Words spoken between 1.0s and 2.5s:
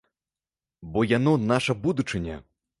яно наша будучыня!